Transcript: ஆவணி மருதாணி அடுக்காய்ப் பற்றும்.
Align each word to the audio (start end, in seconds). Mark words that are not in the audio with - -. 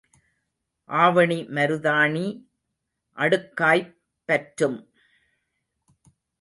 ஆவணி 0.89 1.37
மருதாணி 1.47 2.25
அடுக்காய்ப் 3.17 3.95
பற்றும். 4.25 4.79